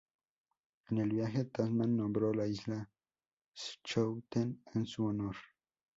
[0.89, 2.89] En el viaje, Tasman nombró la Isla
[3.55, 5.35] Schouten en su honor.